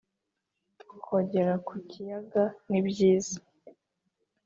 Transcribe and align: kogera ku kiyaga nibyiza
kogera 1.05 1.53
ku 1.67 1.73
kiyaga 1.89 2.43
nibyiza 2.69 3.37